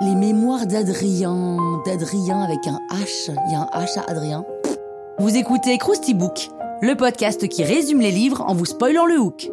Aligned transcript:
Les 0.00 0.14
mémoires 0.16 0.66
d'Adrien, 0.66 1.56
d'Adrien 1.86 2.42
avec 2.42 2.66
un 2.66 2.80
H, 2.90 3.30
il 3.46 3.52
y 3.52 3.54
a 3.54 3.60
un 3.60 3.84
H 3.84 3.96
à 4.00 4.10
Adrien. 4.10 4.44
Vous 5.20 5.36
écoutez 5.36 5.78
Krusty 5.78 6.14
Book, 6.14 6.48
le 6.80 6.96
podcast 6.96 7.46
qui 7.48 7.62
résume 7.62 8.00
les 8.00 8.10
livres 8.10 8.42
en 8.42 8.54
vous 8.54 8.64
spoilant 8.64 9.06
le 9.06 9.20
hook. 9.20 9.50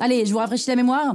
Allez, 0.00 0.26
je 0.26 0.32
vous 0.32 0.38
rafraîchis 0.38 0.70
la 0.70 0.76
mémoire. 0.76 1.14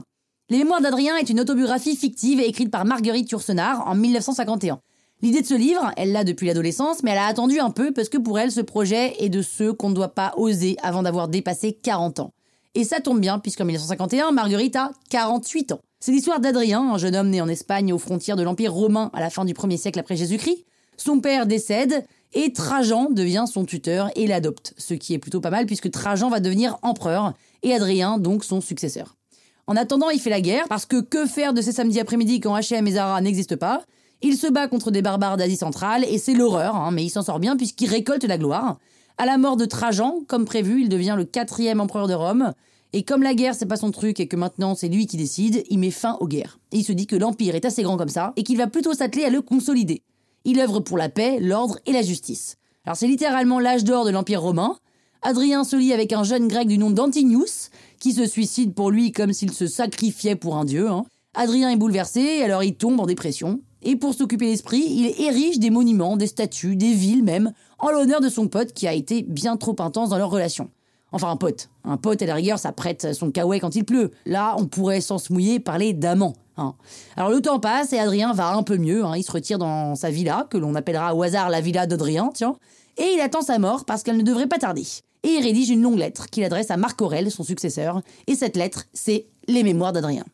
Les 0.50 0.58
Mémoires 0.58 0.82
d'Adrien 0.82 1.18
est 1.18 1.30
une 1.30 1.42
autobiographie 1.42 1.98
fictive 1.98 2.40
écrite 2.40 2.72
par 2.72 2.86
Marguerite 2.86 3.30
Yourcenar 3.32 3.86
en 3.88 3.96
1951. 3.96 4.80
L'idée 5.24 5.42
de 5.42 5.48
ce 5.48 5.54
livre, 5.54 5.90
elle 5.96 6.12
l'a 6.12 6.26
depuis 6.26 6.48
l'adolescence, 6.48 7.02
mais 7.02 7.12
elle 7.12 7.18
a 7.18 7.28
attendu 7.28 7.58
un 7.58 7.70
peu 7.70 7.94
parce 7.94 8.10
que 8.10 8.18
pour 8.18 8.40
elle, 8.40 8.52
ce 8.52 8.60
projet 8.60 9.16
est 9.24 9.30
de 9.30 9.42
ceux 9.42 9.72
qu'on 9.72 9.90
ne 9.90 9.96
doit 9.96 10.14
pas 10.14 10.34
oser 10.36 10.76
avant 10.84 11.02
d'avoir 11.02 11.30
dépassé 11.30 11.72
40 11.72 12.20
ans. 12.20 12.34
Et 12.76 12.84
ça 12.84 13.00
tombe 13.00 13.22
bien, 13.22 13.40
puisqu'en 13.40 13.64
1951, 13.64 14.32
Marguerite 14.32 14.76
a 14.76 14.92
48 15.12 15.72
ans. 15.72 15.80
C'est 16.02 16.12
l'histoire 16.12 16.42
d'Adrien, 16.42 16.82
un 16.82 16.98
jeune 16.98 17.16
homme 17.16 17.30
né 17.30 17.40
en 17.40 17.48
Espagne 17.48 17.94
aux 17.94 18.00
frontières 18.00 18.36
de 18.36 18.44
l'Empire 18.44 18.74
romain 18.74 19.12
à 19.14 19.22
la 19.22 19.30
fin 19.30 19.46
du 19.46 19.54
1er 19.54 19.78
siècle 19.78 19.98
après 19.98 20.18
Jésus-Christ. 20.18 20.66
Son 20.98 21.22
père 21.22 21.46
décède 21.46 22.06
et 22.34 22.52
Trajan 22.52 23.10
devient 23.10 23.46
son 23.50 23.64
tuteur 23.64 24.10
et 24.18 24.28
l'adopte, 24.28 24.74
ce 24.78 24.94
qui 24.94 25.14
est 25.14 25.20
plutôt 25.20 25.40
pas 25.40 25.52
mal 25.52 25.66
puisque 25.66 25.90
Trajan 25.90 26.30
va 26.30 26.42
devenir 26.42 26.78
empereur 26.82 27.34
et 27.62 27.74
Adrien 27.74 28.18
donc 28.18 28.44
son 28.44 28.60
successeur. 28.60 29.16
En 29.68 29.78
attendant, 29.78 30.10
il 30.10 30.20
fait 30.20 30.30
la 30.30 30.42
guerre 30.42 30.68
parce 30.68 30.86
que 30.86 31.00
que 31.00 31.26
faire 31.26 31.54
de 31.54 31.62
ces 31.62 31.72
samedis 31.72 32.02
après-midi 32.02 32.42
quand 32.42 32.60
H&M 32.60 32.86
et 32.86 32.92
Zara 32.92 33.22
n'existent 33.22 33.56
pas? 33.56 33.84
Il 34.26 34.38
se 34.38 34.48
bat 34.48 34.70
contre 34.70 34.90
des 34.90 35.02
barbares 35.02 35.36
d'Asie 35.36 35.58
centrale 35.58 36.06
et 36.10 36.18
c'est 36.18 36.34
l'horreur, 36.34 36.78
hein, 36.78 36.92
mais 36.92 37.04
il 37.04 37.10
s'en 37.10 37.24
sort 37.24 37.42
bien 37.42 37.58
puisqu'il 37.58 37.90
récolte 37.90 38.24
la 38.24 38.38
gloire. 38.38 38.80
À 39.18 39.26
la 39.26 39.38
mort 39.38 39.58
de 39.58 39.66
Trajan, 39.66 40.22
comme 40.28 40.46
prévu, 40.46 40.82
il 40.82 40.90
devient 40.90 41.16
le 41.18 41.26
quatrième 41.26 41.82
empereur 41.82 42.08
de 42.08 42.14
Rome. 42.14 42.54
Et 42.94 43.04
comme 43.04 43.22
la 43.22 43.34
guerre 43.34 43.54
c'est 43.54 43.66
pas 43.66 43.76
son 43.76 43.92
truc 43.92 44.22
et 44.22 44.28
que 44.30 44.38
maintenant 44.38 44.76
c'est 44.76 44.88
lui 44.88 45.08
qui 45.08 45.18
décide, 45.18 45.66
il 45.70 45.78
met 45.78 45.92
fin 45.92 46.16
aux 46.22 46.28
guerres. 46.28 46.58
Et 46.72 46.78
il 46.78 46.84
se 46.86 46.94
dit 46.94 47.06
que 47.06 47.18
l'empire 47.18 47.54
est 47.56 47.66
assez 47.66 47.84
grand 47.84 47.98
comme 47.98 48.08
ça 48.08 48.32
et 48.38 48.44
qu'il 48.44 48.56
va 48.56 48.68
plutôt 48.68 48.94
s'atteler 48.94 49.26
à 49.26 49.30
le 49.30 49.42
consolider. 49.42 50.04
Il 50.46 50.58
œuvre 50.62 50.80
pour 50.80 50.98
la 50.98 51.10
paix, 51.10 51.40
l'ordre 51.42 51.78
et 51.86 51.92
la 51.92 52.02
justice. 52.02 52.56
Alors 52.86 52.96
c'est 52.96 53.08
littéralement 53.08 53.60
l'âge 53.60 53.84
d'or 53.84 54.06
de 54.06 54.12
l'empire 54.12 54.42
romain. 54.42 54.78
Adrien 55.22 55.66
se 55.66 55.76
lie 55.76 55.92
avec 55.92 56.14
un 56.14 56.24
jeune 56.24 56.48
grec 56.48 56.70
du 56.70 56.78
nom 56.78 56.92
d'Antinius, 56.92 57.72
qui 58.00 58.14
se 58.14 58.26
suicide 58.26 58.74
pour 58.74 58.90
lui 58.90 59.12
comme 59.12 59.34
s'il 59.34 59.52
se 59.52 59.68
sacrifiait 59.68 60.38
pour 60.38 60.56
un 60.56 60.64
dieu. 60.64 60.90
Hein. 60.90 61.04
Adrien 61.34 61.70
est 61.72 61.78
bouleversé, 61.78 62.42
alors 62.42 62.64
il 62.64 62.76
tombe 62.76 63.02
en 63.02 63.06
dépression. 63.06 63.60
Et 63.84 63.96
pour 63.96 64.14
s'occuper 64.14 64.46
l'esprit, 64.46 64.84
il 64.86 65.14
érige 65.22 65.60
des 65.60 65.70
monuments, 65.70 66.18
des 66.18 66.28
statues, 66.28 66.76
des 66.76 66.94
villes 66.94 67.24
même, 67.24 67.54
en 67.80 67.92
l'honneur 67.92 68.22
de 68.22 68.30
son 68.30 68.48
pote 68.48 68.74
qui 68.74 68.88
a 68.88 68.94
été 68.94 69.24
bien 69.24 69.58
trop 69.58 69.76
intense 69.80 70.10
dans 70.10 70.18
leur 70.18 70.30
relation. 70.30 70.70
Enfin, 71.12 71.30
un 71.30 71.36
pote. 71.36 71.70
Un 71.84 71.98
pote, 71.98 72.22
à 72.22 72.26
la 72.26 72.36
rigueur, 72.36 72.58
ça 72.58 72.72
prête 72.72 73.14
son 73.14 73.30
kawaii 73.30 73.60
quand 73.60 73.76
il 73.76 73.84
pleut. 73.84 74.12
Là, 74.26 74.56
on 74.58 74.66
pourrait, 74.66 75.02
sans 75.02 75.20
se 75.20 75.32
mouiller, 75.32 75.60
parler 75.60 75.94
d'amant. 75.94 76.34
Hein. 76.58 76.76
Alors 77.18 77.30
le 77.30 77.42
temps 77.42 77.60
passe 77.60 77.94
et 77.94 78.00
Adrien 78.00 78.34
va 78.34 78.54
un 78.54 78.64
peu 78.64 78.78
mieux. 78.78 79.04
Hein. 79.04 79.18
Il 79.18 79.24
se 79.24 79.32
retire 79.32 79.60
dans 79.60 79.96
sa 79.96 80.10
villa, 80.10 80.48
que 80.50 80.58
l'on 80.58 80.76
appellera 80.76 81.14
au 81.16 81.22
hasard 81.22 81.50
la 81.50 81.62
villa 81.62 81.86
d'Adrien, 81.86 82.32
tiens. 82.34 82.56
Et 82.98 83.12
il 83.16 83.20
attend 83.22 83.42
sa 83.42 83.60
mort 83.60 83.86
parce 83.86 84.04
qu'elle 84.04 84.18
ne 84.18 84.24
devrait 84.24 84.48
pas 84.48 84.60
tarder 84.60 84.86
et 85.24 85.30
il 85.30 85.44
rédige 85.44 85.70
une 85.70 85.82
longue 85.82 85.98
lettre 85.98 86.28
qu'il 86.30 86.44
adresse 86.44 86.70
à 86.70 86.78
Marc 86.78 87.02
Aurèle, 87.02 87.32
son 87.32 87.44
successeur, 87.44 88.02
et 88.28 88.36
cette 88.36 88.58
lettre, 88.58 88.86
c'est 88.94 89.26
Les 89.48 89.64
Mémoires 89.64 89.94
d'Adrien. 89.94 90.26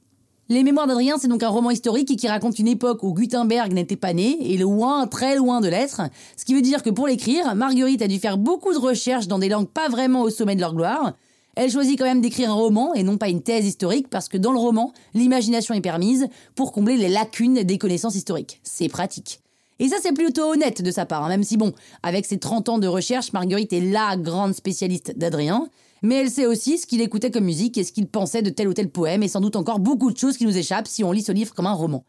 Les 0.51 0.63
Mémoires 0.63 0.87
d'Adrien, 0.87 1.19
c'est 1.19 1.27
donc 1.27 1.43
un 1.43 1.49
roman 1.49 1.69
historique 1.69 2.17
qui 2.17 2.27
raconte 2.27 2.57
une 2.57 2.67
époque 2.67 3.03
où 3.03 3.13
Gutenberg 3.13 3.71
n'était 3.71 3.95
pas 3.95 4.13
né, 4.13 4.35
et 4.41 4.57
loin, 4.57 5.05
très 5.05 5.35
loin 5.35 5.61
de 5.61 5.67
l'être, 5.67 6.01
ce 6.35 6.43
qui 6.43 6.55
veut 6.55 6.63
dire 6.63 6.81
que 6.81 6.89
pour 6.89 7.05
l'écrire, 7.05 7.53
Marguerite 7.53 8.01
a 8.01 8.07
dû 8.07 8.17
faire 8.17 8.39
beaucoup 8.39 8.73
de 8.73 8.79
recherches 8.79 9.27
dans 9.27 9.37
des 9.37 9.47
langues 9.47 9.67
pas 9.67 9.89
vraiment 9.89 10.23
au 10.23 10.31
sommet 10.31 10.55
de 10.55 10.61
leur 10.61 10.73
gloire. 10.73 11.13
Elle 11.55 11.69
choisit 11.69 11.99
quand 11.99 12.05
même 12.05 12.21
d'écrire 12.21 12.49
un 12.49 12.55
roman 12.55 12.95
et 12.95 13.03
non 13.03 13.17
pas 13.17 13.29
une 13.29 13.43
thèse 13.43 13.67
historique 13.67 14.09
parce 14.09 14.27
que 14.27 14.39
dans 14.39 14.51
le 14.51 14.57
roman, 14.57 14.91
l'imagination 15.13 15.75
est 15.75 15.81
permise 15.81 16.27
pour 16.55 16.71
combler 16.71 16.97
les 16.97 17.09
lacunes 17.09 17.61
des 17.61 17.77
connaissances 17.77 18.15
historiques. 18.15 18.59
C'est 18.63 18.89
pratique. 18.89 19.41
Et 19.77 19.87
ça, 19.87 19.97
c'est 20.01 20.13
plutôt 20.13 20.51
honnête 20.51 20.81
de 20.81 20.89
sa 20.89 21.05
part, 21.05 21.25
hein, 21.25 21.29
même 21.29 21.43
si 21.43 21.57
bon, 21.57 21.73
avec 22.01 22.25
ses 22.25 22.39
30 22.39 22.69
ans 22.69 22.79
de 22.79 22.87
recherche, 22.87 23.33
Marguerite 23.33 23.71
est 23.71 23.81
la 23.81 24.17
grande 24.17 24.55
spécialiste 24.55 25.15
d'Adrien. 25.15 25.69
Mais 26.01 26.15
elle 26.15 26.29
sait 26.29 26.45
aussi 26.45 26.77
ce 26.77 26.87
qu'il 26.87 27.01
écoutait 27.01 27.31
comme 27.31 27.45
musique 27.45 27.77
et 27.77 27.83
ce 27.83 27.91
qu'il 27.91 28.07
pensait 28.07 28.41
de 28.41 28.49
tel 28.49 28.67
ou 28.67 28.73
tel 28.73 28.89
poème, 28.89 29.23
et 29.23 29.27
sans 29.27 29.41
doute 29.41 29.55
encore 29.55 29.79
beaucoup 29.79 30.11
de 30.11 30.17
choses 30.17 30.37
qui 30.37 30.45
nous 30.45 30.57
échappent 30.57 30.87
si 30.87 31.03
on 31.03 31.11
lit 31.11 31.23
ce 31.23 31.31
livre 31.31 31.53
comme 31.53 31.67
un 31.67 31.73
roman. 31.73 32.05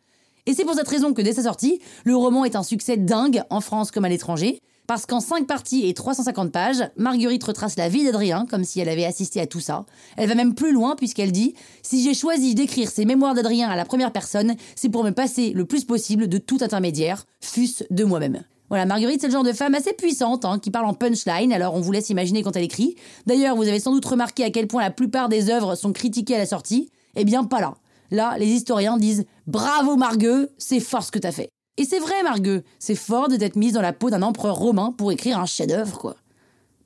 Et 0.47 0.55
c'est 0.55 0.65
pour 0.65 0.75
cette 0.75 0.89
raison 0.89 1.13
que 1.13 1.23
dès 1.23 1.33
sa 1.33 1.43
sortie, 1.43 1.81
le 2.05 2.17
roman 2.17 2.45
est 2.45 2.57
un 2.57 2.63
succès 2.63 2.97
dingue 2.97 3.43
en 3.51 3.61
France 3.61 3.91
comme 3.91 4.05
à 4.05 4.09
l'étranger, 4.09 4.61
parce 4.91 5.07
qu'en 5.07 5.21
5 5.21 5.47
parties 5.47 5.87
et 5.87 5.95
350 5.95 6.51
pages, 6.51 6.83
Marguerite 6.97 7.45
retrace 7.45 7.77
la 7.77 7.89
vie 7.89 8.03
d'Adrien 8.03 8.45
comme 8.51 8.65
si 8.65 8.81
elle 8.81 8.89
avait 8.89 9.05
assisté 9.05 9.41
à 9.41 9.47
tout 9.47 9.61
ça. 9.61 9.87
Elle 10.17 10.29
va 10.29 10.35
même 10.35 10.57
plus 10.57 10.73
loin 10.73 10.97
puisqu'elle 10.97 11.31
dit 11.31 11.55
Si 11.83 12.03
j'ai 12.03 12.13
choisi 12.13 12.57
d'écrire 12.57 12.91
ces 12.91 13.05
mémoires 13.05 13.35
d'Adrien 13.35 13.69
à 13.69 13.77
la 13.77 13.85
première 13.85 14.11
personne, 14.11 14.57
c'est 14.75 14.89
pour 14.89 15.05
me 15.05 15.13
passer 15.13 15.53
le 15.53 15.65
plus 15.65 15.85
possible 15.85 16.27
de 16.27 16.39
tout 16.39 16.59
intermédiaire, 16.61 17.25
fût-ce 17.41 17.85
de 17.91 18.03
moi-même. 18.03 18.43
Voilà, 18.71 18.87
Marguerite, 18.87 19.21
c'est 19.21 19.27
le 19.27 19.33
genre 19.33 19.43
de 19.43 19.53
femme 19.53 19.75
assez 19.75 19.93
puissante, 19.93 20.45
hein, 20.45 20.61
qui 20.61 20.71
parle 20.71 20.87
en 20.87 20.95
punchline, 20.95 21.53
alors 21.53 21.75
on 21.75 21.81
vous 21.81 21.91
laisse 21.91 22.09
imaginer 22.09 22.45
quand 22.45 22.55
elle 22.55 22.63
écrit. 22.63 22.95
D'ailleurs, 23.27 23.57
vous 23.57 23.67
avez 23.67 23.81
sans 23.81 23.91
doute 23.91 24.05
remarqué 24.07 24.45
à 24.45 24.51
quel 24.51 24.69
point 24.69 24.81
la 24.81 24.93
plupart 24.93 25.29
des 25.29 25.51
œuvres 25.51 25.75
sont 25.75 25.93
critiquées 25.93 26.37
à 26.37 26.39
la 26.39 26.47
sortie. 26.47 26.89
Eh 27.17 27.25
bien, 27.25 27.43
pas 27.43 27.61
là. 27.61 27.75
Là, 28.13 28.37
les 28.39 28.47
historiens 28.47 28.97
disent 28.97 29.27
Bravo 29.49 29.97
Margueux, 29.97 30.51
c'est 30.57 30.79
fort 30.79 31.03
ce 31.03 31.11
que 31.11 31.19
t'as 31.19 31.33
fait. 31.33 31.49
Et 31.79 31.85
c'est 31.85 31.99
vrai, 31.99 32.23
Margueux, 32.23 32.63
c'est 32.79 32.95
fort 32.95 33.27
d'être 33.29 33.57
mise 33.57 33.73
dans 33.73 33.83
la 33.83 33.93
peau 33.93 34.09
d'un 34.09 34.23
empereur 34.23 34.55
romain 34.55 34.95
pour 34.97 35.11
écrire 35.11 35.41
un 35.41 35.47
chef-d'œuvre, 35.47 35.99
quoi. 35.99 36.15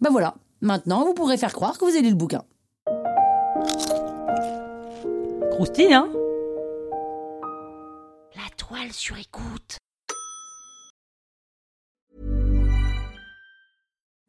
Ben 0.00 0.10
voilà, 0.10 0.36
maintenant 0.62 1.04
vous 1.04 1.12
pourrez 1.12 1.36
faire 1.36 1.52
croire 1.52 1.76
que 1.76 1.84
vous 1.84 1.90
avez 1.90 2.00
lu 2.00 2.10
le 2.10 2.14
bouquin. 2.14 2.44
Croustille, 5.50 5.92
hein? 5.92 6.08
La 8.36 8.48
toile 8.56 8.92
sur 8.92 9.18
écoute. 9.18 9.78